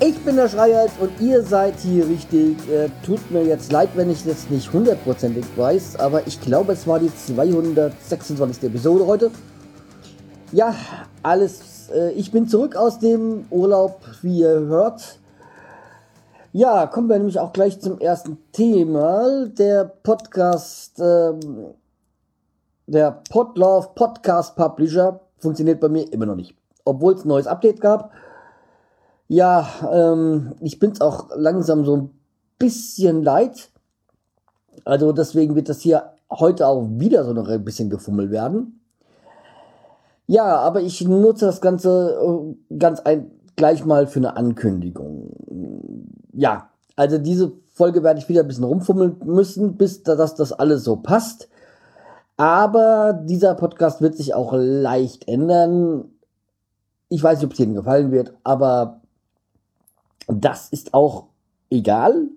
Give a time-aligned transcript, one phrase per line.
[0.00, 2.56] Ich bin der Schreihals und ihr seid hier richtig.
[2.70, 6.86] Äh, tut mir jetzt leid, wenn ich das nicht hundertprozentig weiß, aber ich glaube, es
[6.86, 8.62] war die 226.
[8.62, 9.32] Episode heute.
[10.52, 10.72] Ja,
[11.24, 11.90] alles.
[11.90, 15.18] Äh, ich bin zurück aus dem Urlaub, wie ihr hört.
[16.52, 19.46] Ja, kommen wir nämlich auch gleich zum ersten Thema.
[19.48, 21.74] Der Podcast, ähm,
[22.86, 26.54] der Podlove Podcast Publisher funktioniert bei mir immer noch nicht.
[26.84, 28.12] Obwohl es ein neues Update gab.
[29.28, 32.10] Ja, ähm, ich bin's auch langsam so ein
[32.58, 33.70] bisschen leid.
[34.84, 38.80] Also deswegen wird das hier heute auch wieder so noch ein bisschen gefummelt werden.
[40.26, 42.18] Ja, aber ich nutze das Ganze
[42.70, 45.30] äh, ganz ein, gleich mal für eine Ankündigung.
[46.32, 50.84] Ja, also diese Folge werde ich wieder ein bisschen rumfummeln müssen, bis das, das alles
[50.84, 51.48] so passt.
[52.36, 56.04] Aber dieser Podcast wird sich auch leicht ändern.
[57.08, 59.00] Ich weiß nicht, ob es Ihnen gefallen wird, aber
[60.28, 61.26] das ist auch
[61.70, 62.28] egal.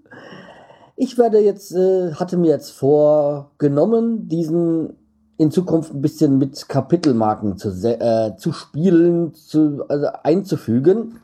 [0.95, 4.97] Ich werde jetzt, äh, hatte mir jetzt vorgenommen, diesen
[5.37, 11.19] in Zukunft ein bisschen mit Kapitelmarken zu, äh, zu spielen, zu, also einzufügen.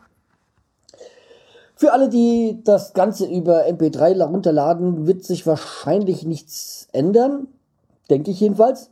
[1.76, 7.48] Für alle, die das Ganze über MP3 runterladen, wird sich wahrscheinlich nichts ändern.
[8.10, 8.90] Denke ich jedenfalls.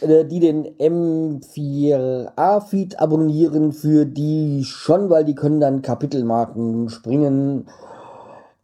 [0.00, 7.68] Äh, die den M4A-Feed abonnieren, für die schon, weil die können dann Kapitelmarken springen.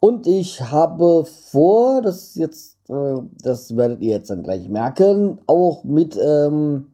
[0.01, 5.85] Und ich habe vor, das jetzt, äh, das werdet ihr jetzt dann gleich merken, auch
[5.85, 6.89] mit ähm,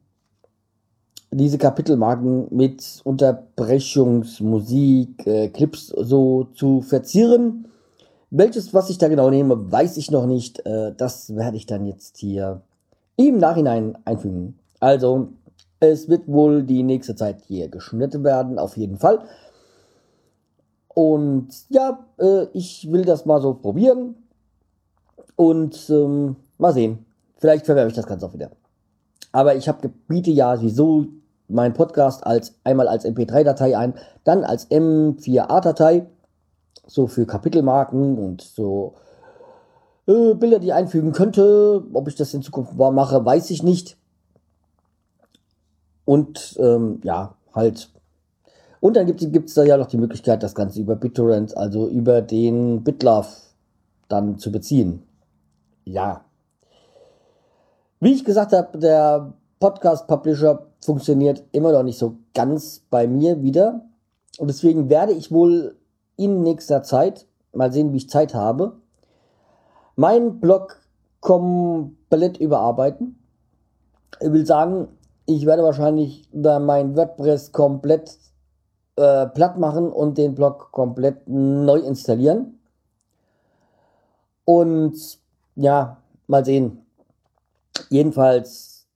[1.31, 7.69] diese Kapitelmarken mit Unterbrechungsmusik, äh, Clips so zu verzieren.
[8.31, 10.67] Welches, was ich da genau nehme, weiß ich noch nicht.
[10.67, 12.61] Äh, das werde ich dann jetzt hier
[13.19, 14.59] im Nachhinein einfügen.
[14.81, 15.29] Also,
[15.81, 19.21] es wird wohl die nächste Zeit hier geschnitten werden, auf jeden Fall.
[20.89, 24.15] Und ja, äh, ich will das mal so probieren.
[25.37, 27.07] Und ähm, mal sehen.
[27.37, 28.51] Vielleicht verwerbe ich das Ganze auch wieder.
[29.31, 31.07] Aber ich habe biete ja sowieso
[31.49, 36.07] meinen Podcast als einmal als MP3-Datei ein, dann als M4A-Datei,
[36.87, 38.95] so für Kapitelmarken und so
[40.09, 41.85] äh, Bilder, die ich einfügen könnte.
[41.93, 43.97] Ob ich das in Zukunft mache, weiß ich nicht.
[46.05, 47.91] Und ähm, ja, halt.
[48.81, 52.23] Und dann gibt es da ja noch die Möglichkeit, das Ganze über BitTorrent, also über
[52.23, 53.29] den BitLove
[54.09, 55.03] dann zu beziehen.
[55.85, 56.25] Ja.
[58.01, 63.43] Wie ich gesagt habe, der Podcast Publisher funktioniert immer noch nicht so ganz bei mir
[63.43, 63.85] wieder.
[64.39, 65.77] Und deswegen werde ich wohl
[66.17, 68.77] in nächster Zeit, mal sehen, wie ich Zeit habe,
[69.99, 70.81] mein Blog
[71.21, 73.19] komplett überarbeiten.
[74.21, 74.87] Ich will sagen,
[75.27, 78.17] ich werde wahrscheinlich da mein WordPress komplett
[78.95, 82.61] äh, platt machen und den Blog komplett neu installieren.
[84.45, 85.19] Und
[85.57, 85.97] ja,
[86.29, 86.87] mal sehen.
[87.91, 88.87] Jedenfalls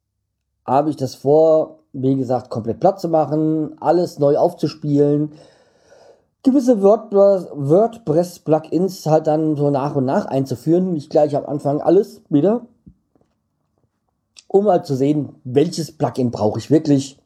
[0.64, 5.32] habe ich das vor, wie gesagt, komplett platt zu machen, alles neu aufzuspielen,
[6.42, 10.92] gewisse WordPress-Plugins halt dann so nach und nach einzuführen.
[10.92, 12.66] Nicht gleich am Anfang alles wieder.
[14.48, 17.18] Um halt zu sehen, welches Plugin brauche ich wirklich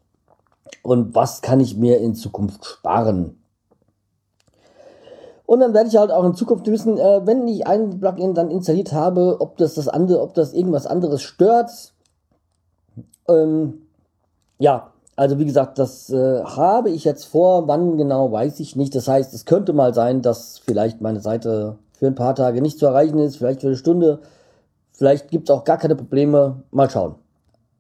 [0.83, 3.43] und was kann ich mir in Zukunft sparen.
[5.45, 8.51] Und dann werde ich halt auch in Zukunft wissen, äh, wenn ich ein Plugin dann
[8.51, 11.95] installiert habe, ob das das andere, ob das irgendwas anderes stört.
[13.29, 13.87] Ähm,
[14.59, 17.67] ja, also wie gesagt, das äh, habe ich jetzt vor.
[17.67, 18.95] Wann genau, weiß ich nicht.
[18.95, 22.79] Das heißt, es könnte mal sein, dass vielleicht meine Seite für ein paar Tage nicht
[22.79, 24.21] zu erreichen ist, vielleicht für eine Stunde.
[24.93, 26.63] Vielleicht gibt es auch gar keine Probleme.
[26.71, 27.15] Mal schauen.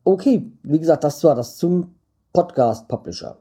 [0.04, 1.94] Okay, wie gesagt, das war das zum
[2.32, 3.36] Podcast Publisher.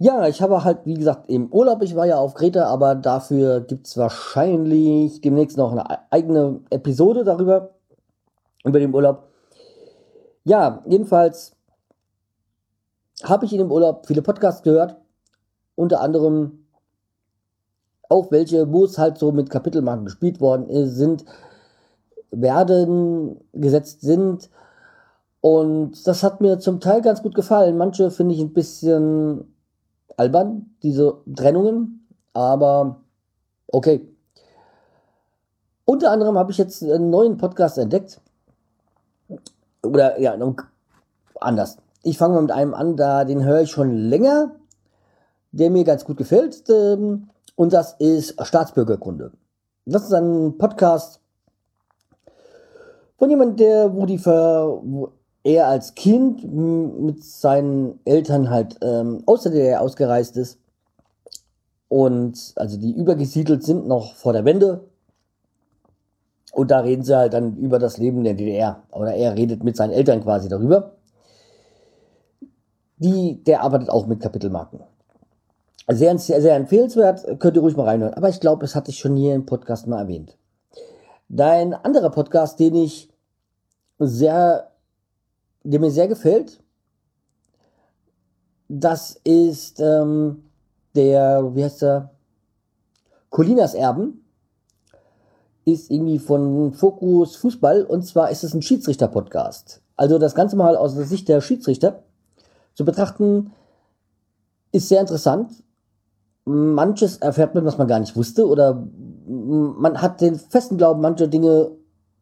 [0.00, 3.60] Ja, ich habe halt, wie gesagt, im Urlaub, ich war ja auf Kreta, aber dafür
[3.62, 7.70] gibt es wahrscheinlich demnächst noch eine eigene Episode darüber,
[8.64, 9.24] über den Urlaub.
[10.44, 11.56] Ja, jedenfalls
[13.24, 14.96] habe ich in dem Urlaub viele Podcasts gehört,
[15.74, 16.66] unter anderem
[18.08, 21.24] auch welche, wo es halt so mit Kapitelmarken gespielt worden sind,
[22.30, 24.48] werden, gesetzt sind.
[25.40, 27.76] Und das hat mir zum Teil ganz gut gefallen.
[27.76, 29.57] Manche finde ich ein bisschen
[30.18, 33.00] albern, diese Trennungen, aber
[33.68, 34.06] okay.
[35.84, 38.20] Unter anderem habe ich jetzt einen neuen Podcast entdeckt.
[39.82, 40.36] Oder ja,
[41.40, 41.78] anders.
[42.02, 44.56] Ich fange mal mit einem an, da den höre ich schon länger,
[45.52, 46.64] der mir ganz gut gefällt.
[46.68, 49.32] Ähm, und das ist Staatsbürgerkunde.
[49.86, 51.20] Das ist ein Podcast
[53.16, 54.80] von jemand, der, wo die Ver,
[55.48, 60.58] er als Kind mit seinen Eltern halt ähm, außer der ausgereist ist
[61.88, 64.84] und also die übergesiedelt sind noch vor der Wende
[66.52, 69.74] und da reden sie halt dann über das Leben der DDR oder er redet mit
[69.74, 70.92] seinen Eltern quasi darüber.
[72.98, 74.80] Die, der arbeitet auch mit Kapitelmarken.
[75.90, 78.14] Sehr, sehr, sehr empfehlenswert, könnt ihr ruhig mal reinhören.
[78.14, 80.36] Aber ich glaube, es hatte ich schon hier im Podcast mal erwähnt.
[81.30, 83.08] Dein anderer Podcast, den ich
[83.98, 84.70] sehr,
[85.64, 86.60] der mir sehr gefällt,
[88.68, 90.44] das ist ähm,
[90.94, 92.10] der, wie heißt der?
[93.30, 94.24] Colinas Erben.
[95.64, 99.82] Ist irgendwie von Fokus Fußball und zwar ist es ein Schiedsrichter-Podcast.
[99.96, 102.04] Also das Ganze mal aus der Sicht der Schiedsrichter
[102.72, 103.52] zu betrachten,
[104.72, 105.52] ist sehr interessant.
[106.46, 108.82] Manches erfährt man, was man gar nicht wusste oder
[109.26, 111.72] man hat den festen Glauben, manche Dinge,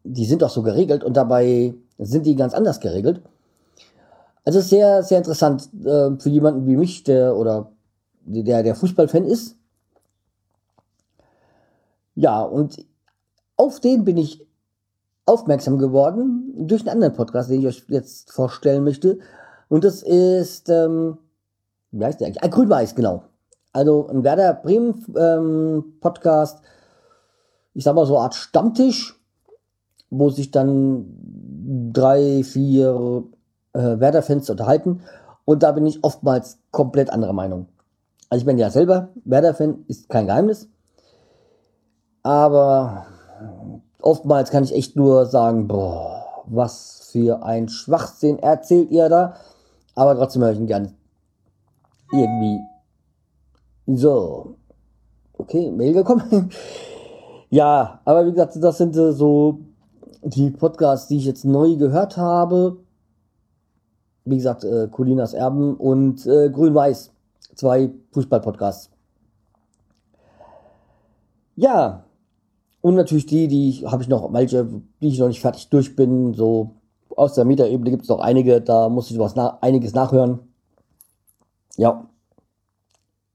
[0.03, 3.23] die sind auch so geregelt und dabei sind die ganz anders geregelt.
[4.45, 7.73] Also sehr, sehr interessant äh, für jemanden wie mich, der oder
[8.25, 9.57] der, der Fußballfan ist.
[12.15, 12.85] Ja, und
[13.57, 14.47] auf den bin ich
[15.27, 19.19] aufmerksam geworden durch einen anderen Podcast, den ich euch jetzt vorstellen möchte.
[19.69, 21.19] Und das ist, ähm,
[21.91, 22.43] wie heißt der eigentlich?
[22.43, 23.25] Ah, Grün-Weiß, genau.
[23.73, 26.63] Also ein Werder Bremen ähm, Podcast,
[27.75, 29.21] ich sag mal so eine Art Stammtisch,
[30.09, 31.07] wo sich dann
[31.67, 33.25] drei, vier
[33.73, 35.01] äh, Werder-Fans unterhalten.
[35.45, 37.67] Und da bin ich oftmals komplett anderer Meinung.
[38.29, 40.69] Also ich bin ja selber Werder-Fan, ist kein Geheimnis.
[42.23, 43.07] Aber
[44.03, 49.35] oftmals kann ich echt nur sagen, boah, was für ein Schwachsinn erzählt ihr da.
[49.95, 50.93] Aber trotzdem höre ich ihn gerne.
[52.13, 52.61] Irgendwie.
[53.87, 54.57] So.
[55.39, 56.51] Okay, Mail gekommen.
[57.51, 59.61] ja, aber wie gesagt, das sind äh, so
[60.27, 62.79] die Podcasts, die ich jetzt neu gehört habe.
[64.25, 67.13] Wie gesagt, äh, Colinas Erben und äh, Grün-Weiß
[67.55, 68.91] zwei Fußball-Podcasts.
[71.55, 72.05] Ja,
[72.81, 74.67] und natürlich die, die habe ich noch, welche,
[75.01, 76.73] die ich noch nicht fertig durch bin, so
[77.17, 80.41] aus der Mieterebene gibt es noch einige, da muss ich was na einiges nachhören.
[81.77, 82.09] Ja,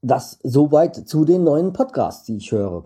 [0.02, 2.84] das soweit zu den neuen Podcasts, die ich höre.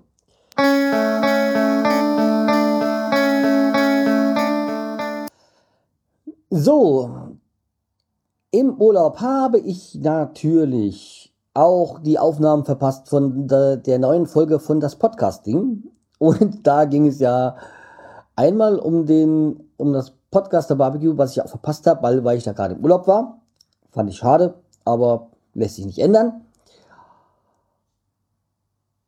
[6.58, 7.10] So,
[8.50, 14.80] im Urlaub habe ich natürlich auch die Aufnahmen verpasst von der, der neuen Folge von
[14.80, 15.82] das Podcasting.
[16.18, 17.56] Und da ging es ja
[18.36, 22.44] einmal um den, um das Podcaster Barbecue, was ich auch verpasst habe, weil, weil ich
[22.44, 23.42] da gerade im Urlaub war.
[23.90, 24.54] Fand ich schade,
[24.86, 26.40] aber lässt sich nicht ändern.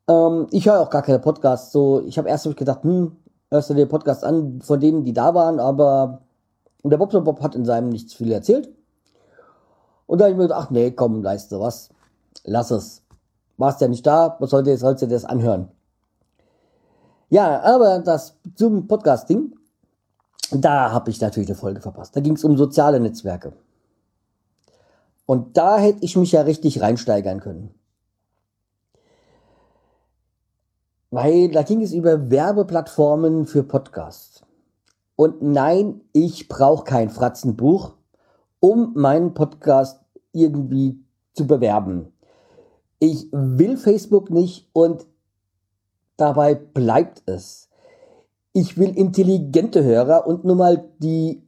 [0.07, 1.73] Ähm, ich höre auch gar keine Podcasts.
[1.73, 3.17] So, ich habe erst hab ich gedacht, hm,
[3.51, 6.21] hörst du dir Podcast an von denen, die da waren, aber
[6.85, 8.69] der Bob Bob hat in seinem nichts viel erzählt.
[10.07, 11.91] Und da habe ich mir gedacht, ach nee, komm, leiste was.
[12.45, 13.03] Lass es.
[13.57, 15.69] Warst ja nicht da, was sollte jetzt, sollst du das anhören?
[17.29, 19.55] Ja, aber das zum Podcasting,
[20.51, 22.17] da habe ich natürlich eine Folge verpasst.
[22.17, 23.53] Da ging es um soziale Netzwerke.
[25.27, 27.75] Und da hätte ich mich ja richtig reinsteigern können.
[31.11, 34.43] Weil da ging es über Werbeplattformen für Podcasts.
[35.19, 37.99] Und nein, ich brauche kein Fratzenbuch
[38.61, 40.01] um meinen Podcast
[40.33, 40.99] irgendwie
[41.35, 42.13] zu bewerben.
[42.99, 45.07] Ich will Facebook nicht und
[46.17, 47.69] dabei bleibt es.
[48.53, 51.47] Ich will intelligente Hörer und nun mal die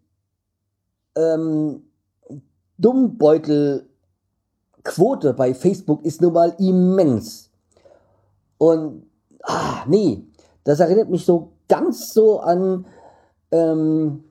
[1.16, 1.82] ähm,
[2.78, 7.50] Dummbeutelquote bei Facebook ist nun mal immens.
[8.58, 9.06] Und
[9.42, 10.22] ah, nee,
[10.62, 12.86] das erinnert mich so ganz so an
[13.52, 14.24] ähm,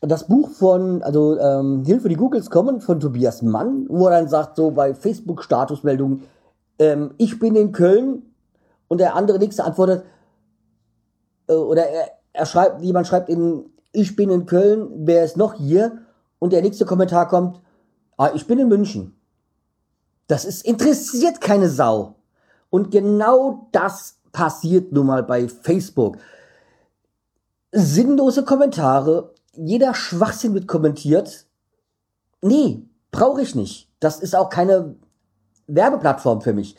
[0.00, 4.28] das Buch von, also ähm, Hilfe, die Googles kommen, von Tobias Mann, wo er dann
[4.28, 6.22] sagt, so bei Facebook-Statusmeldungen,
[6.78, 8.22] ähm, ich bin in Köln
[8.88, 10.04] und der andere nächste antwortet,
[11.48, 15.54] äh, oder er, er schreibt, jemand schreibt in, ich bin in Köln, wer ist noch
[15.54, 15.98] hier?
[16.38, 17.60] Und der nächste Kommentar kommt,
[18.16, 19.14] ah, ich bin in München.
[20.26, 22.14] Das ist interessiert keine Sau.
[22.70, 26.16] Und genau das passiert nun mal bei Facebook.
[27.72, 31.46] Sinnlose Kommentare, jeder Schwachsinn wird kommentiert.
[32.42, 33.88] Nee, brauche ich nicht.
[34.00, 34.96] Das ist auch keine
[35.66, 36.76] Werbeplattform für mich.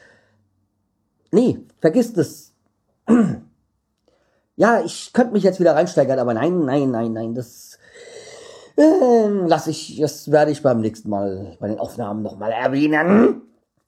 [1.31, 2.53] Nee, vergiss das.
[4.55, 7.77] ja, ich könnte mich jetzt wieder reinsteigern, aber nein, nein, nein, nein, das
[8.77, 13.41] äh, lass ich, das werde ich beim nächsten Mal bei den Aufnahmen nochmal erwähnen.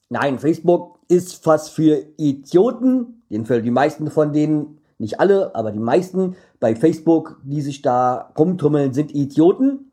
[0.09, 5.79] Nein, Facebook ist fast für Idioten, jedenfalls die meisten von denen, nicht alle, aber die
[5.79, 9.91] meisten bei Facebook, die sich da rumtummeln, sind Idioten.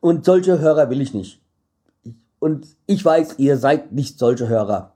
[0.00, 1.40] Und solche Hörer will ich nicht.
[2.38, 4.92] Und ich weiß, ihr seid nicht solche Hörer.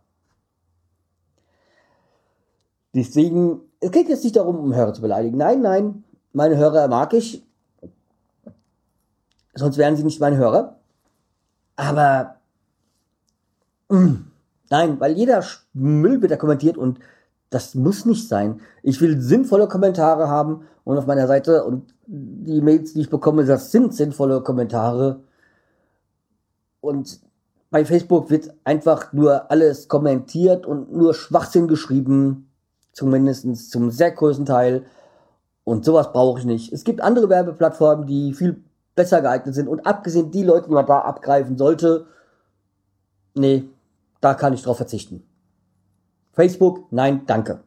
[2.95, 5.39] Deswegen, es geht jetzt nicht darum, um Hörer zu beleidigen.
[5.39, 7.43] Nein, nein, meine Hörer mag ich.
[9.55, 10.79] Sonst wären sie nicht meine Hörer.
[11.77, 12.37] Aber,
[13.89, 14.31] mh, mm,
[14.71, 16.99] nein, weil jeder Müll wird da kommentiert und
[17.51, 18.61] das muss nicht sein.
[18.83, 23.45] Ich will sinnvolle Kommentare haben und auf meiner Seite und die Mails, die ich bekomme,
[23.45, 25.21] das sind sinnvolle Kommentare.
[26.81, 27.21] Und
[27.71, 32.49] bei Facebook wird einfach nur alles kommentiert und nur Schwachsinn geschrieben
[32.93, 34.85] zumindest zum sehr größten Teil.
[35.65, 36.73] Und sowas brauche ich nicht.
[36.73, 38.63] Es gibt andere Werbeplattformen, die viel
[38.95, 39.69] besser geeignet sind.
[39.69, 42.07] Und abgesehen die Leute, die man da abgreifen sollte,
[43.35, 43.65] nee,
[44.21, 45.28] da kann ich drauf verzichten.
[46.39, 47.65] Facebook, nein, danke.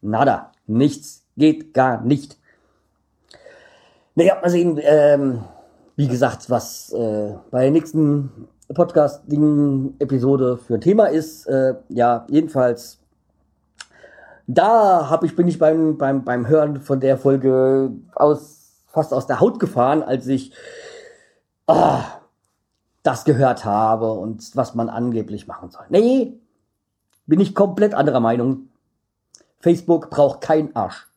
[0.00, 2.38] Nada, nichts, geht gar nicht.
[4.14, 5.42] Naja, mal sehen, ähm,
[5.96, 11.46] wie gesagt, was äh, bei der nächsten Podcast-Episode für ein Thema ist.
[11.48, 13.00] Äh, ja, jedenfalls
[14.46, 19.26] da hab ich, bin ich beim, beim, beim Hören von der Folge aus, fast aus
[19.26, 20.52] der Haut gefahren, als ich
[21.66, 22.04] ah,
[23.02, 25.86] das gehört habe und was man angeblich machen soll.
[25.88, 26.38] Nee,
[27.26, 28.68] bin ich komplett anderer Meinung.
[29.60, 31.08] Facebook braucht kein Arsch.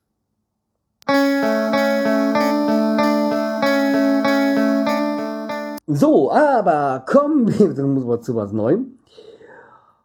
[5.88, 9.00] So, aber kommen wir zu was Neuem.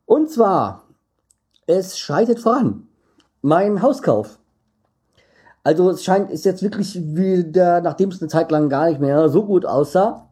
[0.07, 0.85] Und zwar,
[1.67, 2.87] es schreitet voran
[3.43, 4.39] mein Hauskauf.
[5.63, 9.29] Also es scheint, ist jetzt wirklich wieder, nachdem es eine Zeit lang gar nicht mehr
[9.29, 10.31] so gut aussah,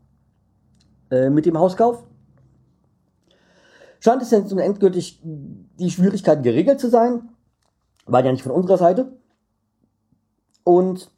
[1.10, 2.04] äh, mit dem Hauskauf,
[4.00, 7.28] scheint es jetzt nun endgültig die Schwierigkeiten geregelt zu sein.
[8.06, 9.12] War ja nicht von unserer Seite.
[10.64, 11.10] Und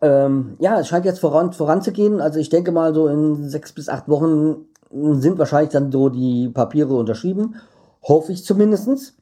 [0.00, 2.20] ähm, ja, es scheint jetzt voran, voranzugehen.
[2.20, 6.48] Also ich denke mal, so in sechs bis acht Wochen sind wahrscheinlich dann so die
[6.48, 7.56] Papiere unterschrieben.
[8.02, 9.16] Hoffe ich zumindestens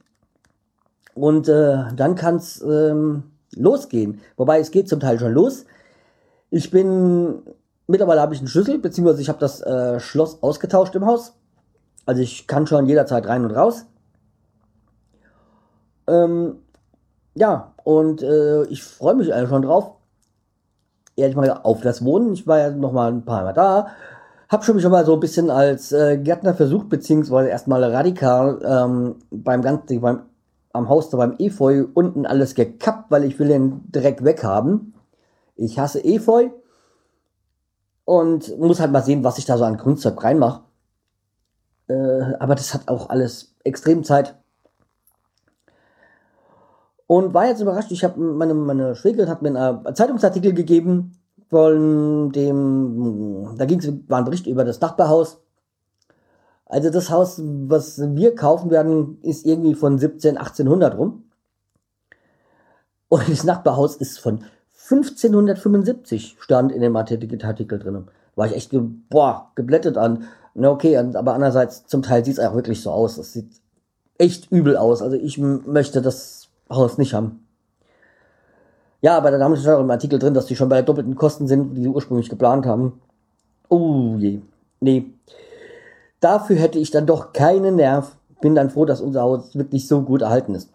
[1.13, 3.23] und äh, dann kann es ähm,
[3.55, 4.21] losgehen.
[4.37, 5.65] Wobei es geht zum Teil schon los.
[6.49, 7.41] Ich bin
[7.87, 11.36] mittlerweile habe ich einen Schlüssel, beziehungsweise ich habe das äh, Schloss ausgetauscht im Haus.
[12.07, 13.85] Also ich kann schon jederzeit rein und raus.
[16.07, 16.55] Ähm,
[17.35, 19.91] ja, und äh, ich freue mich schon drauf.
[21.17, 22.33] Ehrlich mal auf das Wohnen.
[22.33, 23.87] Ich war ja noch mal ein paar Mal da.
[24.47, 28.59] Hab schon mich schon mal so ein bisschen als äh, Gärtner versucht, beziehungsweise erstmal radikal
[28.63, 30.21] ähm, beim ganzen, beim
[30.71, 34.93] am Haus da beim Efeu unten alles gekappt, weil ich will den Dreck weghaben.
[35.55, 36.51] Ich hasse Efeu
[38.05, 40.66] und muss halt mal sehen, was ich da so an Grundzeug reinmache.
[41.87, 44.35] Äh, aber das hat auch alles extrem Zeit.
[47.07, 51.17] Und war jetzt überrascht, ich habe meine, meine Schwägerin hat mir einen Zeitungsartikel gegeben
[51.49, 55.39] von dem, da ging es, war ein Bericht über das Nachbarhaus
[56.69, 61.23] also das Haus, was wir kaufen werden, ist irgendwie von 17, 1800 rum.
[63.09, 64.43] Und das Nachbarhaus ist von
[64.89, 68.07] 1575, stand in dem Artikel drin.
[68.35, 68.71] War ich echt,
[69.09, 70.25] boah, geblättet an.
[70.59, 73.19] Na okay, aber andererseits, zum Teil sieht es auch wirklich so aus.
[73.19, 73.47] Es sieht
[74.17, 75.03] echt übel aus.
[75.03, 77.45] Also ich möchte das Haus nicht haben.
[79.01, 81.47] Ja, aber dann haben sie schon im Artikel drin, dass die schon bei doppelten Kosten
[81.47, 82.99] sind, die sie ursprünglich geplant haben.
[83.69, 84.41] Oh je.
[84.79, 85.05] Nee.
[86.21, 88.15] Dafür hätte ich dann doch keinen Nerv.
[88.41, 90.71] Bin dann froh, dass unser Haus wirklich so gut erhalten ist.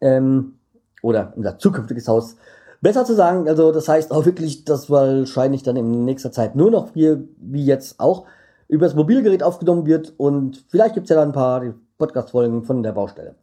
[0.00, 0.54] Ähm,
[1.02, 2.36] oder unser zukünftiges Haus.
[2.80, 6.70] Besser zu sagen, also das heißt auch wirklich, dass wahrscheinlich dann in nächster Zeit nur
[6.70, 8.26] noch hier, wie jetzt auch,
[8.68, 12.92] über das Mobilgerät aufgenommen wird und vielleicht gibt's ja dann ein paar Podcast-Folgen von der
[12.92, 13.36] Baustelle.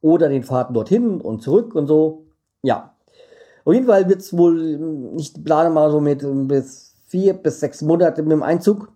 [0.00, 2.26] Oder den Fahrten dorthin und zurück und so.
[2.62, 2.94] Ja.
[3.64, 8.22] Auf jeden Fall wird's wohl, ich plane mal so mit bis vier bis sechs Monate
[8.22, 8.92] mit dem Einzug.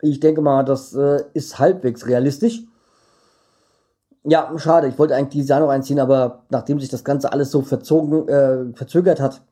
[0.00, 2.62] Ich denke mal, das äh, ist halbwegs realistisch.
[4.22, 4.88] Ja, schade.
[4.88, 8.26] Ich wollte eigentlich dieses Jahr noch einziehen, aber nachdem sich das Ganze alles so verzogen,
[8.28, 9.42] äh, verzögert hat,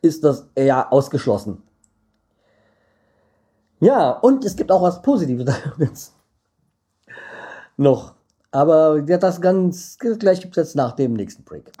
[0.00, 1.62] ist das eher ausgeschlossen.
[3.82, 5.44] Ja, und es gibt auch was Positives
[7.76, 8.14] noch.
[8.52, 11.72] Aber ja, das ganz gleich gibt es jetzt nach dem nächsten Break.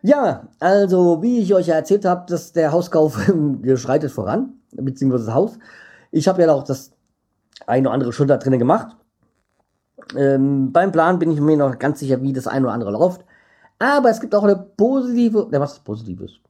[0.00, 3.18] Ja, also wie ich euch ja erzählt habe, dass der Hauskauf
[3.74, 5.58] schreitet voran, beziehungsweise das Haus.
[6.12, 6.92] Ich habe ja auch das
[7.66, 8.96] eine oder andere schon da drinnen gemacht.
[10.16, 13.26] Ähm, beim Plan bin ich mir noch ganz sicher, wie das eine oder andere läuft.
[13.78, 16.40] Aber es gibt auch eine positive, ja, was ist Positives?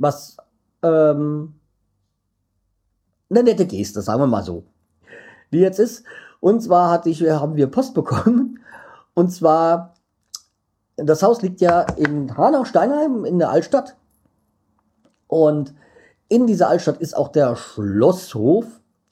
[0.00, 0.38] Was,
[0.82, 1.54] ähm,
[3.28, 4.64] eine nette Geste, sagen wir mal so.
[5.52, 6.04] Die jetzt ist.
[6.40, 8.58] Und zwar hatte ich, haben wir Post bekommen.
[9.14, 9.94] Und zwar,
[10.96, 13.96] das Haus liegt ja in Hanau-Steinheim in der Altstadt.
[15.26, 15.74] Und
[16.28, 18.64] in dieser Altstadt ist auch der Schlosshof.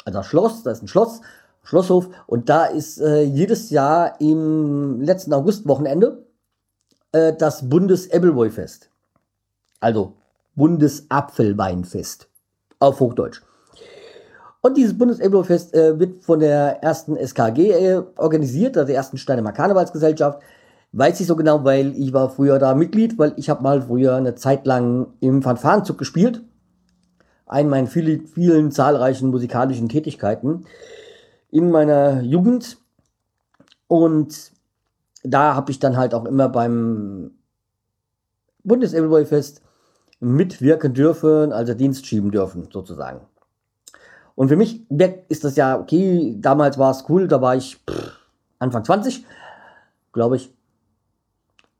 [0.05, 1.21] Also das Schloss, da ist ein Schloss,
[1.63, 2.09] Schlosshof.
[2.27, 6.25] Und da ist äh, jedes Jahr im letzten Augustwochenende
[7.13, 8.91] äh, das Bundes-Ebbelwoi-Fest.
[9.81, 10.15] Also
[10.59, 12.29] Bundesapfelweinfest.
[12.81, 13.43] Auf Hochdeutsch.
[14.61, 19.53] Und dieses Bundes-Ebbelwoi-Fest äh, wird von der ersten SKG äh, organisiert, also der ersten Steinemer
[19.53, 20.43] Karnevalsgesellschaft.
[20.93, 24.17] Weiß ich so genau, weil ich war früher da Mitglied, weil ich habe mal früher
[24.17, 26.43] eine Zeit lang im Fanfarenzug gespielt.
[27.47, 30.65] Einen meiner vielen, vielen zahlreichen musikalischen Tätigkeiten
[31.51, 32.79] in meiner Jugend.
[33.87, 34.53] Und
[35.23, 37.31] da habe ich dann halt auch immer beim
[38.65, 38.93] bundes
[39.29, 39.63] fest
[40.21, 43.21] mitwirken dürfen, also Dienst schieben dürfen, sozusagen.
[44.35, 44.89] Und für mich
[45.29, 48.19] ist das ja okay, damals war es cool, da war ich pff,
[48.59, 49.25] Anfang 20,
[50.13, 50.55] glaube ich.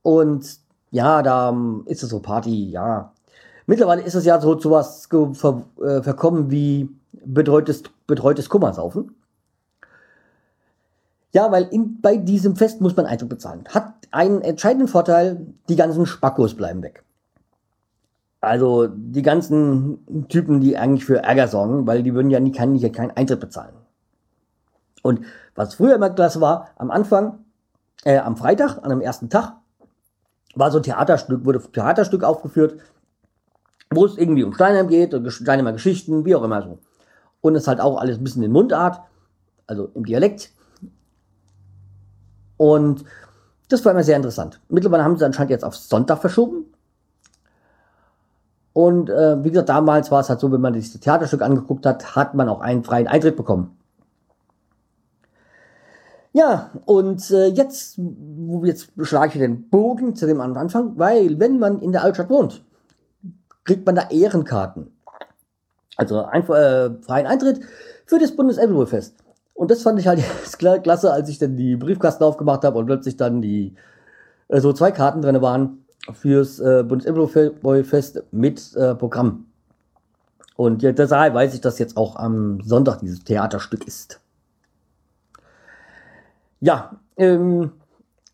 [0.03, 0.59] Und
[0.91, 3.13] ja, da ist es so Party, ja.
[3.67, 9.15] Mittlerweile ist es ja so zu was ver, äh, verkommen wie betreutes, betreutes Kummersaufen.
[11.33, 13.65] Ja, weil in, bei diesem Fest muss man Eintritt bezahlen.
[13.69, 17.05] Hat einen entscheidenden Vorteil, die ganzen Spackos bleiben weg.
[18.41, 22.77] Also die ganzen Typen, die eigentlich für Ärger sorgen, weil die würden ja nie keinen,
[22.77, 23.75] hier keinen Eintritt bezahlen.
[25.03, 25.21] Und
[25.55, 27.45] was früher immer klasse war, am Anfang,
[28.05, 29.55] äh, am Freitag, an dem ersten Tag,
[30.55, 32.81] war so ein Theaterstück, wurde ein Theaterstück aufgeführt,
[33.91, 36.79] wo es irgendwie um Steinheim geht, Steinheimer Geschichten, wie auch immer so.
[37.41, 39.01] Und es halt auch alles ein bisschen in Mundart,
[39.67, 40.51] also im Dialekt.
[42.57, 43.05] Und
[43.69, 44.61] das war immer sehr interessant.
[44.69, 46.67] Mittlerweile haben sie anscheinend jetzt auf Sonntag verschoben.
[48.79, 51.85] Und äh, wie gesagt, damals war es halt so, wenn man sich das Theaterstück angeguckt
[51.85, 53.77] hat, hat man auch einen freien Eintritt bekommen.
[56.33, 57.99] Ja, und äh, jetzt,
[58.63, 62.63] jetzt schlage ich den Bogen zu dem Anfang, weil wenn man in der Altstadt wohnt,
[63.65, 64.93] kriegt man da Ehrenkarten.
[65.97, 67.59] Also ein äh, freien Eintritt
[68.07, 69.17] für das Bundes-Ebbelwohlfest.
[69.55, 70.23] Und das fand ich halt
[70.85, 73.75] klasse, als ich dann die Briefkasten aufgemacht habe und plötzlich dann die
[74.47, 75.85] äh, so zwei Karten drin waren
[76.15, 79.47] fürs äh, Bundes-Fest mit äh, Programm.
[80.57, 84.21] Und ja, deshalb weiß ich, dass jetzt auch am Sonntag dieses Theaterstück ist.
[86.61, 87.71] Ja, ähm,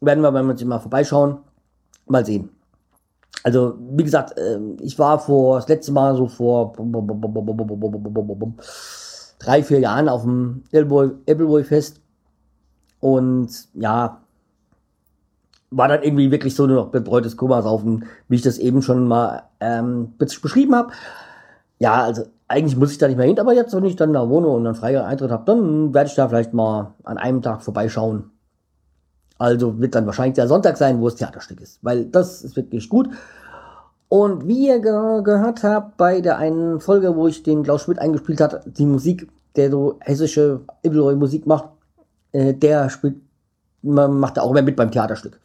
[0.00, 1.38] werden wir beim mal vorbeischauen.
[2.06, 2.50] Mal sehen.
[3.42, 6.72] Also, wie gesagt, äh, ich war vor, das letzte Mal so vor
[9.38, 12.00] drei, vier Jahren auf dem Appleboy-Fest.
[13.00, 14.23] Und ja,
[15.76, 19.42] war dann irgendwie wirklich so nur noch betreutes Kummersaufen, wie ich das eben schon mal
[19.60, 20.92] ähm, beschrieben habe.
[21.78, 24.28] Ja, also eigentlich muss ich da nicht mehr hin, aber jetzt, wenn ich dann da
[24.28, 27.62] wohne und einen freien Eintritt habe, dann werde ich da vielleicht mal an einem Tag
[27.62, 28.30] vorbeischauen.
[29.38, 32.88] Also wird dann wahrscheinlich der Sonntag sein, wo das Theaterstück ist, weil das ist wirklich
[32.88, 33.08] gut.
[34.08, 37.98] Und wie ihr ge gehört habt bei der einen Folge, wo ich den Klaus Schmidt
[37.98, 41.70] eingespielt hat, die Musik, der so hessische Ibelroy Musik macht,
[42.30, 43.16] äh, der spielt,
[43.82, 45.40] macht auch immer mit beim Theaterstück.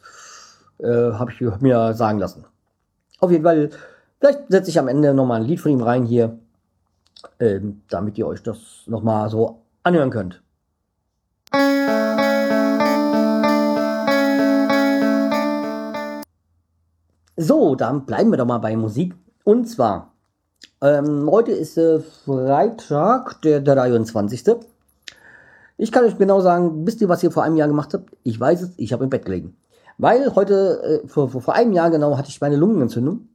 [0.82, 2.44] Äh, Habe ich mir sagen lassen.
[3.18, 3.70] Auf jeden Fall,
[4.18, 6.38] vielleicht setze ich am Ende nochmal ein Lied von ihm rein hier,
[7.38, 10.42] äh, damit ihr euch das nochmal so anhören könnt.
[17.36, 19.14] So, dann bleiben wir doch mal bei Musik.
[19.44, 20.12] Und zwar,
[20.82, 24.44] ähm, heute ist äh, Freitag, der 23.
[25.76, 28.10] Ich kann euch genau sagen, wisst ihr, was ihr vor einem Jahr gemacht habt?
[28.22, 29.56] Ich weiß es, ich habe im Bett gelegen.
[30.00, 33.28] Weil heute, äh, vor, vor, einem Jahr genau, hatte ich meine Lungenentzündung.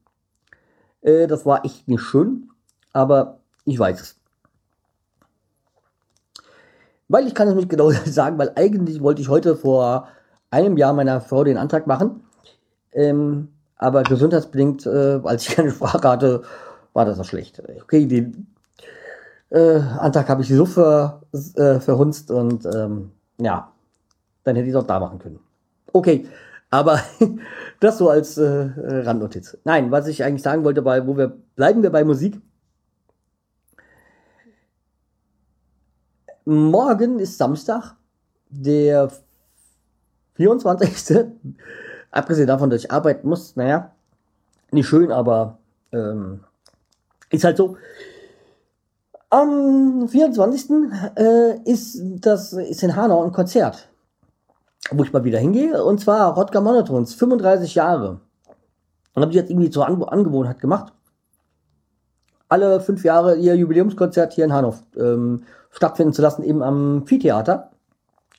[1.02, 2.50] Äh, das war echt nicht schön,
[2.92, 4.16] aber ich weiß es.
[7.08, 10.08] Weil ich kann es nicht genau sagen, weil eigentlich wollte ich heute vor
[10.50, 12.24] einem Jahr meiner Frau den Antrag machen.
[12.94, 16.42] Ähm, aber gesundheitsbedingt, äh, als ich keine Sprache hatte,
[16.94, 17.62] war das auch schlecht.
[17.84, 18.48] Okay, den
[19.52, 23.72] äh, Antrag habe ich so ver, äh, verhunzt und ähm, ja,
[24.44, 25.40] dann hätte ich es auch da machen können.
[25.94, 26.28] Okay,
[26.76, 27.00] aber
[27.80, 29.58] das so als äh, Randnotiz.
[29.64, 32.40] Nein, was ich eigentlich sagen wollte, bei, wo wir bleiben wir bei Musik.
[36.44, 37.96] Morgen ist Samstag,
[38.50, 39.10] der
[40.36, 41.28] 24.
[42.12, 43.92] Abgesehen davon, dass ich arbeiten muss, naja,
[44.72, 45.58] Nicht schön, aber
[45.92, 46.42] ähm,
[47.30, 47.78] ist halt so.
[49.30, 50.70] Am 24.
[51.16, 53.90] Äh, ist das ist in Hanau ein Konzert,
[54.92, 55.84] wo ich mal wieder hingehe.
[55.84, 58.20] Und zwar Rodger Monotons, 35 Jahre.
[59.14, 60.94] Und habe ich jetzt irgendwie zur An Angewohnheit gemacht,
[62.48, 67.72] alle fünf Jahre ihr Jubiläumskonzert hier in Hanau ähm, stattfinden zu lassen, eben am Viehtheater.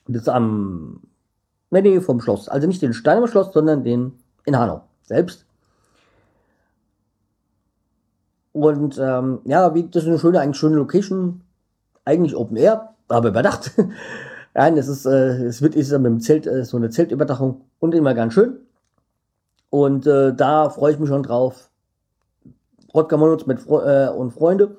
[0.07, 1.01] Das ist am
[1.71, 2.47] der Nähe vom Schloss.
[2.47, 4.13] Also nicht den Steinemer Schloss, sondern den
[4.45, 5.45] in Hanau selbst.
[8.53, 11.41] Und ähm, ja, das ist eine schöne, eigentlich schöne Location.
[12.05, 13.71] Eigentlich Open Air, aber überdacht.
[14.57, 17.93] Nein, es ist, äh, es wird ist mit dem Zelt, äh, so eine Zeltüberdachung und
[17.93, 18.57] immer ganz schön.
[19.69, 21.69] Und äh, da freue ich mich schon drauf.
[22.91, 24.77] Rodger mit Fre äh, und Freunde.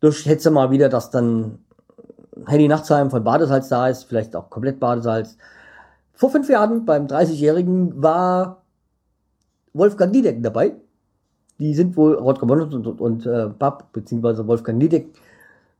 [0.00, 1.60] Du schätze mal wieder, dass dann
[2.46, 5.38] Henny Nachtsheim von Badesalz da ist, vielleicht auch komplett Badesalz.
[6.12, 8.64] Vor fünf Jahren, beim 30-Jährigen, war
[9.72, 10.74] Wolfgang Niedeck dabei.
[11.58, 15.08] Die sind wohl Rodger Monat und, und, und äh, Bab, beziehungsweise Wolfgang Niedeck,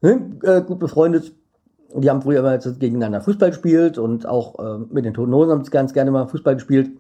[0.01, 1.35] ne, äh, gut befreundet.
[1.94, 5.64] Die haben früher immer gegeneinander Fußball gespielt und auch äh, mit den Toten Hosen haben
[5.64, 6.90] sie ganz gerne mal Fußball gespielt.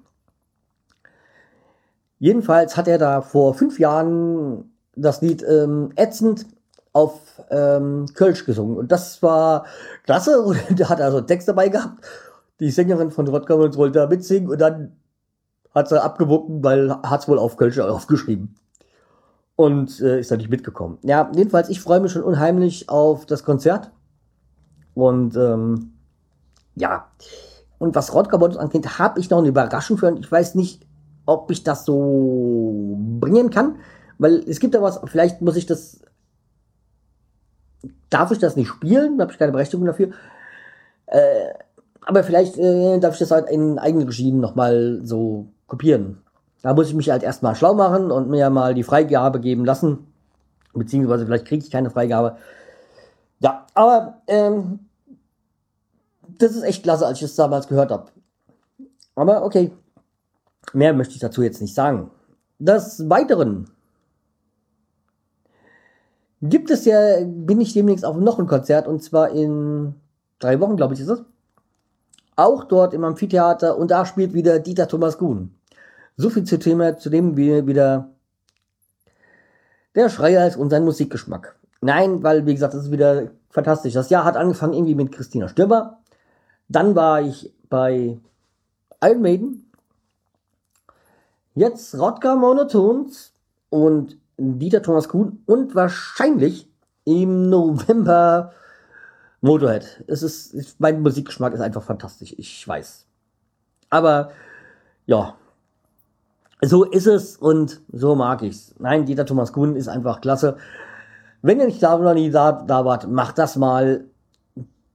[2.18, 6.46] Jedenfalls hat er da vor fünf Jahren das Lied ähm, Ätzend
[6.92, 8.76] auf ähm, Kölsch gesungen.
[8.76, 9.64] Und das war
[10.04, 10.40] klasse.
[10.42, 12.04] Und da hat er also einen Text dabei gehabt.
[12.60, 14.96] Die Sängerin von Rottgau wollte da mitsingen und dann
[15.74, 18.54] hat sie abgewunken, weil hat es wohl auf Kölsch aufgeschrieben.
[19.56, 20.98] Und äh, ist da nicht mitgekommen.
[21.02, 23.90] Ja, jedenfalls, ich freue mich schon unheimlich auf das Konzert.
[25.00, 25.92] Und ähm,
[26.76, 27.06] ja,
[27.78, 30.16] und was Rottgau angeht, habe ich noch eine Überraschung für.
[30.18, 30.86] Ich weiß nicht,
[31.26, 33.76] ob ich das so bringen kann,
[34.18, 36.00] weil es gibt da was, vielleicht muss ich das
[38.10, 40.10] darf ich das nicht spielen, habe ich keine Berechtigung dafür.
[41.06, 41.54] Äh,
[42.02, 46.18] aber vielleicht äh, darf ich das halt in eigenen Regien nochmal so kopieren.
[46.62, 50.06] Da muss ich mich halt erstmal schlau machen und mir mal die Freigabe geben lassen.
[50.74, 52.36] Beziehungsweise vielleicht kriege ich keine Freigabe.
[53.38, 54.80] Ja, aber ähm,
[56.42, 58.10] das ist echt klasse, als ich das damals gehört habe.
[59.14, 59.72] Aber okay,
[60.72, 62.10] mehr möchte ich dazu jetzt nicht sagen.
[62.58, 63.70] Des Weiteren
[66.42, 69.94] gibt es ja, bin ich demnächst auf noch ein Konzert und zwar in
[70.38, 71.22] drei Wochen, glaube ich, ist es.
[72.36, 75.54] Auch dort im Amphitheater und da spielt wieder Dieter Thomas Kuhn.
[76.16, 78.10] So viel zu Thema, zu dem wie wieder
[79.94, 81.56] der Schreier und sein Musikgeschmack.
[81.80, 83.94] Nein, weil, wie gesagt, das ist wieder fantastisch.
[83.94, 85.99] Das Jahr hat angefangen irgendwie mit Christina Stürmer.
[86.70, 88.20] Dann war ich bei
[89.02, 89.70] Iron Maiden.
[91.56, 93.32] Jetzt Rodger Monotones
[93.70, 96.70] und Dieter Thomas Kuhn und wahrscheinlich
[97.04, 98.52] im November
[99.40, 100.04] Motorhead.
[100.06, 103.04] Es ist, mein Musikgeschmack ist einfach fantastisch, ich weiß.
[103.90, 104.30] Aber,
[105.06, 105.34] ja.
[106.62, 108.76] So ist es und so mag ich's.
[108.78, 110.56] Nein, Dieter Thomas Kuhn ist einfach klasse.
[111.42, 114.04] Wenn ihr nicht da noch nie da, da wart, macht das mal.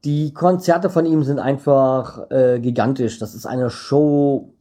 [0.06, 3.18] Die Konzerte von ihm sind einfach äh, gigantisch.
[3.18, 4.54] Das ist eine Show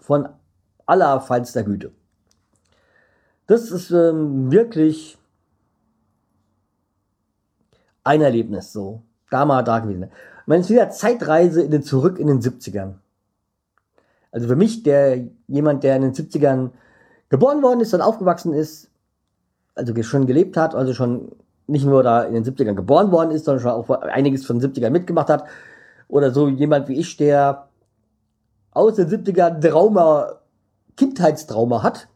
[0.00, 0.28] von
[0.86, 1.92] allerfeinster Güte.
[3.46, 5.16] Das ist ähm, wirklich
[8.02, 9.02] ein Erlebnis so.
[9.30, 10.10] Da mal da gewesen.
[10.46, 12.94] Man ist wieder Zeitreise in den, zurück in den 70ern.
[14.32, 16.70] Also für mich, der jemand, der in den 70ern
[17.28, 18.90] geboren worden ist und aufgewachsen ist,
[19.76, 21.30] also schon gelebt hat, also schon
[21.70, 24.72] nicht nur da in den 70ern geboren worden ist, sondern schon auch einiges von den
[24.72, 25.44] 70ern mitgemacht hat.
[26.08, 27.68] Oder so jemand wie ich, der
[28.72, 30.40] aus den 70ern Trauma,
[30.96, 32.08] Kindheitstrauma hat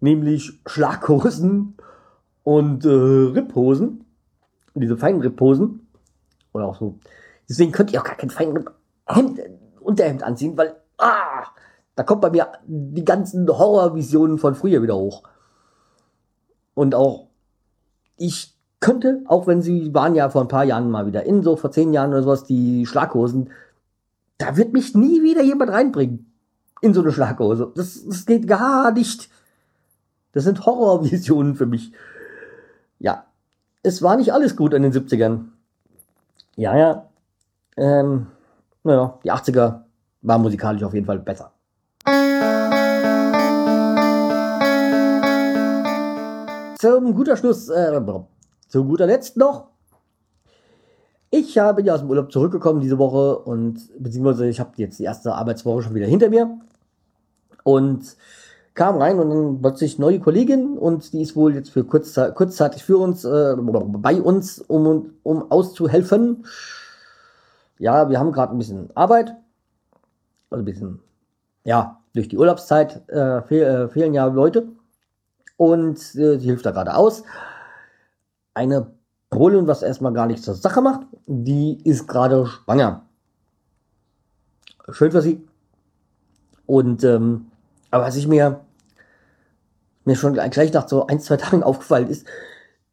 [0.00, 1.76] nämlich Schlaghosen
[2.42, 4.04] und äh, Ripphosen.
[4.74, 5.88] Diese feinen Ripphosen.
[6.52, 6.98] Oder auch so.
[7.48, 8.64] Deswegen könnt ihr auch gar kein feines
[9.06, 9.40] Hemd,
[9.80, 11.44] Unterhemd anziehen, weil, ah,
[11.94, 15.22] da kommt bei mir die ganzen Horrorvisionen von früher wieder hoch.
[16.74, 17.28] Und auch,
[18.16, 21.56] ich könnte, auch wenn sie waren ja vor ein paar Jahren mal wieder in, so
[21.56, 23.50] vor zehn Jahren oder sowas, die Schlaghosen,
[24.38, 26.30] da wird mich nie wieder jemand reinbringen
[26.82, 27.72] in so eine Schlaghose.
[27.74, 29.30] Das, das geht gar nicht.
[30.32, 31.92] Das sind Horrorvisionen für mich.
[32.98, 33.24] Ja,
[33.82, 35.46] es war nicht alles gut in den 70ern.
[36.56, 37.06] Ja, ja.
[37.76, 38.26] Ähm,
[38.84, 39.80] naja, die 80er
[40.22, 41.52] war musikalisch auf jeden Fall besser.
[46.78, 48.00] Zum guter Schluss, äh,
[48.76, 49.68] zu guter Letzt noch.
[51.30, 55.04] Ich habe ja aus dem Urlaub zurückgekommen diese Woche und beziehungsweise ich habe jetzt die
[55.04, 56.58] erste Arbeitswoche schon wieder hinter mir.
[57.64, 58.16] Und
[58.74, 62.84] kam rein und dann plötzlich neue Kollegin und die ist wohl jetzt für kurzzeit, kurzzeitig
[62.84, 66.44] für uns, äh, bei uns, um, um auszuhelfen.
[67.78, 69.34] Ja, wir haben gerade ein bisschen Arbeit.
[70.50, 71.00] Also ein bisschen,
[71.64, 74.68] ja, durch die Urlaubszeit äh, fehl, äh, fehlen ja Leute
[75.56, 77.24] und äh, sie hilft da gerade aus.
[78.56, 78.90] Eine
[79.28, 83.02] Polin, was erstmal gar nichts zur Sache macht, die ist gerade schwanger.
[84.90, 85.46] Schön für sie.
[86.64, 87.50] Und ähm,
[87.90, 88.60] aber was ich mir
[90.06, 92.26] mir schon gleich nach so ein, zwei Tagen aufgefallen ist,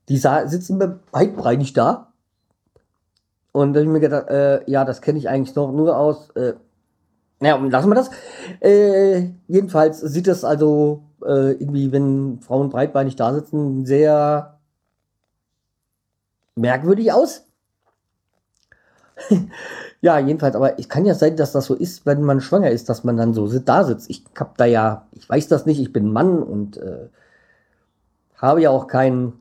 [0.09, 2.11] die sitzen breitbreinig da.
[3.53, 6.29] Und da habe ich mir gedacht, äh, ja, das kenne ich eigentlich noch nur aus.
[6.31, 6.55] Äh,
[7.39, 8.11] naja, lassen wir das.
[8.59, 14.59] Äh, jedenfalls sieht es also äh, irgendwie, wenn Frauen breitbeinig da sitzen, sehr
[16.55, 17.45] merkwürdig aus.
[20.01, 22.89] ja, jedenfalls, aber es kann ja sein, dass das so ist, wenn man schwanger ist,
[22.89, 24.09] dass man dann so da sitzt.
[24.09, 27.09] Ich hab da ja, ich weiß das nicht, ich bin Mann und äh,
[28.37, 29.33] habe ja auch kein,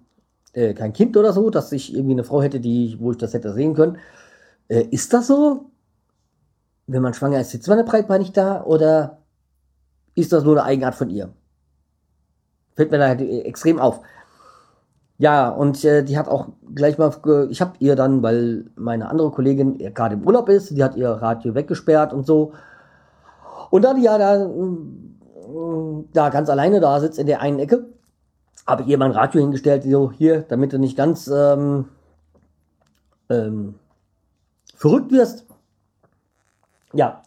[0.52, 3.34] äh, kein Kind oder so, dass ich irgendwie eine Frau hätte, die, wo ich das
[3.34, 3.98] hätte sehen können.
[4.68, 5.70] Äh, ist das so?
[6.86, 9.18] Wenn man schwanger ist, sitzt man breitbeinig da oder
[10.14, 11.32] ist das nur eine Eigenart von ihr?
[12.74, 14.00] Fällt mir da halt extrem auf.
[15.22, 17.12] Ja, und äh, die hat auch gleich mal,
[17.48, 21.10] ich habe ihr dann, weil meine andere Kollegin gerade im Urlaub ist, die hat ihr
[21.10, 22.54] Radio weggesperrt und so.
[23.70, 27.86] Und da die ja da, mm, da ganz alleine da sitzt in der einen Ecke,
[28.66, 31.84] habe ich ihr mein Radio hingestellt, so hier, damit du nicht ganz ähm,
[33.30, 33.76] ähm,
[34.74, 35.46] verrückt wirst.
[36.94, 37.22] Ja,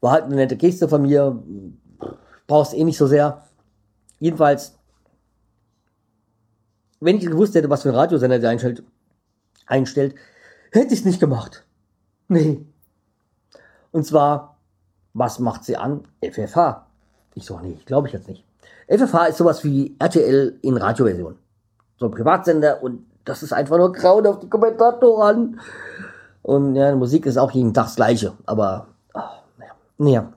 [0.00, 1.42] war halt eine nette Geste von mir,
[2.46, 3.42] brauchst eh nicht so sehr.
[4.18, 4.77] Jedenfalls
[7.00, 8.82] wenn ich gewusst hätte, was für ein Radiosender der einstellt,
[9.66, 10.14] einstellt
[10.72, 11.64] hätte ich es nicht gemacht.
[12.28, 12.64] Nee.
[13.92, 14.58] Und zwar,
[15.14, 16.04] was macht sie an?
[16.22, 16.86] FFH.
[17.34, 18.44] Ich so, nee, glaube ich jetzt nicht.
[18.88, 21.38] FFH ist sowas wie RTL in Radioversion.
[21.98, 25.60] So ein Privatsender und das ist einfach nur Grauen auf die Kommentatoren.
[26.42, 29.72] Und ja, Musik ist auch jeden Tag das gleiche, aber, naja.
[29.98, 30.32] naja.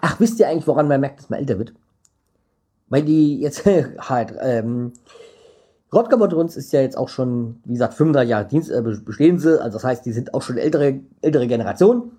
[0.00, 1.72] Ach, wisst ihr eigentlich, woran man merkt, dass man älter wird?
[2.94, 3.64] Weil die jetzt
[3.98, 4.92] halt, ähm,
[5.92, 9.78] Rottgau-Motorons ist ja jetzt auch schon, wie gesagt, 35 Jahre Dienst, äh, bestehen sie, also
[9.78, 12.12] das heißt, die sind auch schon ältere, ältere Generation.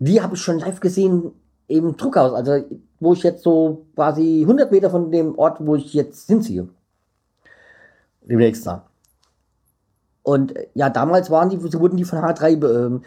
[0.00, 1.32] Die habe ich schon live gesehen
[1.66, 2.62] im Druckhaus, also
[3.00, 6.68] wo ich jetzt so quasi 100 Meter von dem Ort, wo ich jetzt hinziehe.
[8.20, 8.84] Demnächst da.
[10.22, 13.00] Und äh, ja, damals waren die, wurden die von H3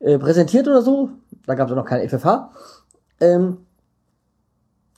[0.00, 1.10] äh, präsentiert oder so.
[1.46, 2.50] Da gab es noch kein FFH.
[3.20, 3.58] Ähm,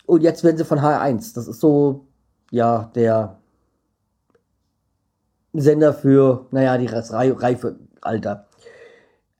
[0.07, 1.35] und jetzt werden sie von HR1.
[1.35, 2.07] Das ist so,
[2.51, 3.38] ja, der
[5.53, 8.49] Sender für, naja, die reife Alter.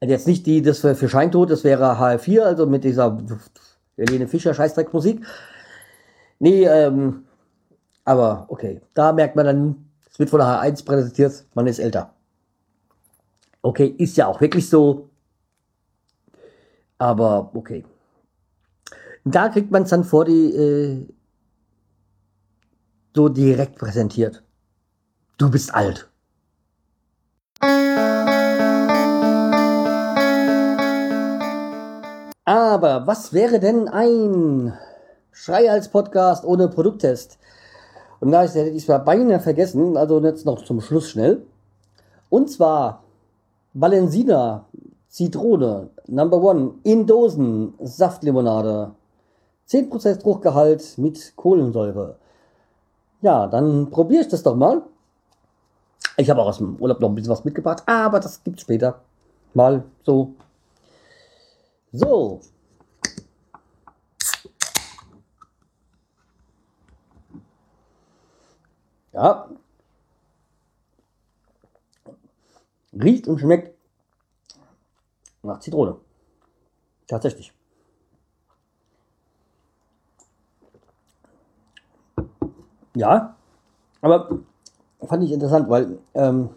[0.01, 3.19] Also jetzt nicht die, das für, Scheintod, das wäre HR4, also mit dieser
[3.97, 5.25] Helene Fischer Scheißdreckmusik.
[6.39, 7.25] Nee, ähm,
[8.05, 8.81] aber okay.
[8.95, 12.13] Da merkt man dann, es wird von der H1 präsentiert, man ist älter.
[13.63, 15.09] Okay, ist ja auch wirklich so.
[16.99, 17.85] Aber okay.
[19.25, 21.07] Da kriegt man es dann vor die äh,
[23.15, 24.43] so direkt präsentiert.
[25.39, 26.11] Du bist alt.
[32.45, 34.75] Aber was wäre denn ein
[35.33, 37.39] Schrei als Podcast ohne Produkttest?
[38.21, 41.47] Und da hätte ich es beinahe vergessen, also jetzt noch zum Schluss schnell.
[42.29, 43.03] Und zwar
[43.73, 44.67] Valensina
[45.09, 48.93] Zitrone Number One in Dosen Saftlimonade
[49.69, 52.19] 10% Fruchtgehalt mit Kohlensäure.
[53.23, 54.83] Ja, dann probiere ich das doch mal.
[56.19, 59.01] Ich habe auch aus dem Urlaub noch ein bisschen was mitgebracht, aber das gibt's später.
[59.55, 60.35] Mal so.
[61.93, 62.41] So.
[69.15, 69.49] Ja.
[72.93, 73.75] Riecht und schmeckt
[75.43, 75.97] nach Zitrone.
[77.07, 77.54] Tatsächlich.
[82.97, 83.37] Ja,
[84.01, 84.39] aber
[85.03, 86.51] fand ich interessant, weil ähm,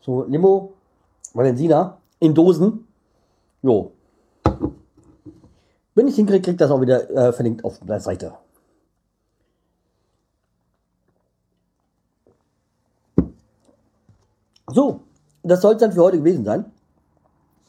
[0.00, 0.74] so Limo,
[1.32, 2.86] Valensina in Dosen,
[3.62, 3.92] jo.
[5.94, 8.34] Wenn ich hinkriege, kriegt das auch wieder äh, verlinkt auf der Seite.
[14.68, 15.00] So,
[15.42, 16.64] das soll es dann für heute gewesen sein.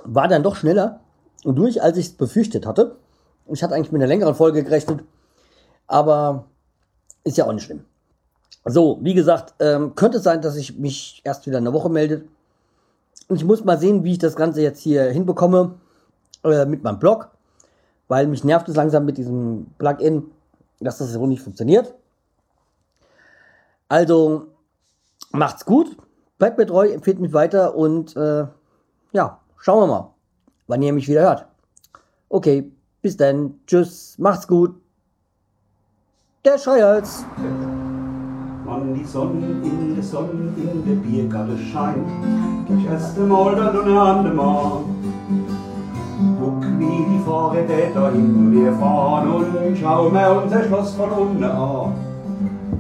[0.03, 0.99] War dann doch schneller
[1.43, 2.97] und durch, als ich es befürchtet hatte.
[3.47, 5.03] Ich hatte eigentlich mit einer längeren Folge gerechnet.
[5.91, 6.45] Aber
[7.25, 7.83] ist ja auch nicht schlimm.
[8.63, 12.23] So, wie gesagt, ähm, könnte sein, dass ich mich erst wieder eine Woche melde.
[13.27, 15.75] Und ich muss mal sehen, wie ich das Ganze jetzt hier hinbekomme
[16.45, 17.29] äh, mit meinem Blog,
[18.07, 20.31] weil mich nervt es langsam mit diesem Plugin,
[20.79, 21.93] dass das so nicht funktioniert.
[23.89, 24.47] Also
[25.31, 25.97] macht's gut,
[26.37, 28.45] bleibt mir treu, empfehlt mich weiter und äh,
[29.11, 30.13] ja, schauen wir mal,
[30.67, 31.47] wann ihr mich wieder hört.
[32.29, 33.59] Okay, bis dann.
[33.67, 34.81] Tschüss, macht's gut.
[36.43, 37.23] Der Schreihals.
[38.65, 42.07] Wann die Sonne in der Sonne in der Biergarten scheint,
[42.67, 44.37] das erste Mal der Lunge an dem.
[46.39, 51.93] Guck, wie die Fahrräder dahin wir fahren und schau mir unser Schloss von unten an.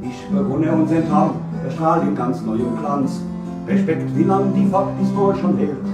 [0.01, 1.29] Ich bewundere unseren Tag,
[1.63, 3.21] er strahlt in ganz neuem Glanz.
[3.67, 5.85] Respekt, wie lang die Fahrt diesmal schon hält.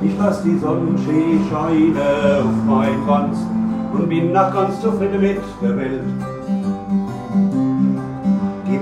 [0.00, 3.36] Ich lass die Sonnenscheine auf mein Kranz
[3.92, 6.33] und bin nach ganz zufrieden mit der Welt.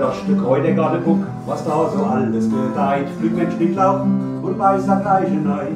[0.02, 3.08] Das Stück heute gerade guck, was da so alles gedeiht.
[3.20, 4.00] Pflück mit Schnittlauch
[4.42, 5.68] und weißer Gleichenei.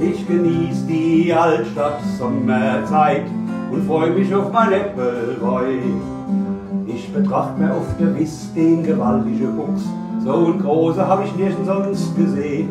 [0.00, 3.26] Ich genieß die Altstadt Sommerzeit
[3.70, 6.00] und freu mich auf mein Äppelwein.
[6.88, 9.84] Ich betracht mir auf der Wiss den gewaltigen Buchs,
[10.24, 12.70] so ein großer hab ich nirgends sonst gesehen.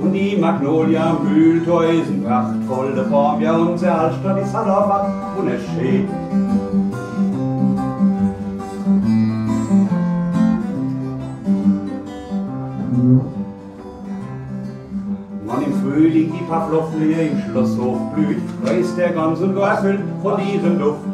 [0.00, 6.29] Und die Magnolia Mühltäusen, prachtvolle Form, ja unsere Altstadt ist halt einfach wunderschön.
[16.50, 20.78] Frühling die Pavlovlie im Schlosshof blüht, da ist der ganz und gar erfüllt von diesem
[20.78, 21.04] Duft.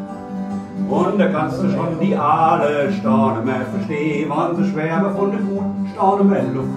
[0.89, 5.41] Und da kannst du schon die alle Sterne mehr verstehen, wann sie schwärmen von der
[5.41, 6.69] guten Sterne mehr Luft.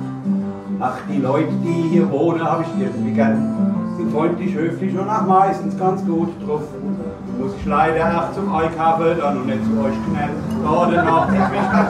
[0.80, 3.94] Ach, die Leute, die hier wohnen, hab ich irgendwie gern.
[3.96, 6.62] Sind freundlich, höflich und auch meistens ganz gut drauf.
[7.38, 10.36] Muss ich leider auch zum Einkaufen dann und nicht zu euch knallen.
[10.64, 11.88] Da danach zieht mich das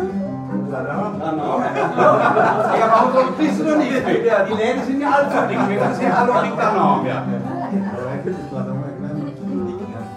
[0.00, 0.13] wieder.
[0.74, 1.12] Ja,
[2.90, 3.92] warum soll ich wissen und nicht?
[3.94, 7.04] Die Läden sind ja allzu dick, wir sie ja alle nicht danach.
[7.04, 7.22] Ja.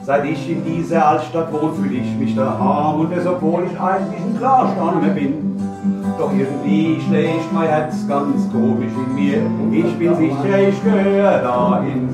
[0.04, 4.22] Seit ich in dieser Altstadt wohne, fühle ich mich daheim und das, obwohl ich eigentlich
[4.22, 5.60] ein Klarstander bin.
[6.18, 9.42] Doch irgendwie schlägt mein Herz ganz komisch in mir.
[9.72, 12.10] Ich bin sicher, ich gehöre dahin.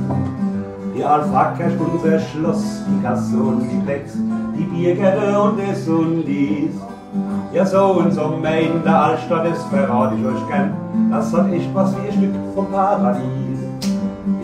[0.95, 4.17] Die ist unser Schloss, die Gasse und die Plätze,
[4.57, 6.75] die Bierkette und das und dies.
[7.53, 10.73] Ja, so ein Sommer in der Altstadt, das verrate ich euch gern.
[11.11, 13.59] Das hat echt was wie ein Stück vom Paradies.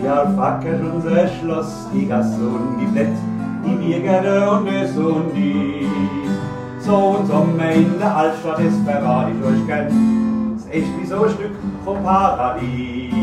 [0.00, 3.20] Die Alfaka ist unser Schloss, die Gasse und die Plätze,
[3.66, 5.88] die Bierkette und das und dies.
[6.86, 10.54] So ein Sommer in der Altstadt, das verrate ich euch gern.
[10.56, 13.19] Ist echt wie so ein Stück vom Paradies.